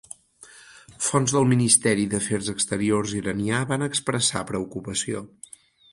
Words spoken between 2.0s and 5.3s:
d'Afers Exteriors iranià van expressar preocupació.